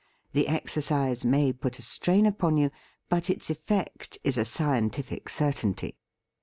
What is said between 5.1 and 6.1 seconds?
certainty.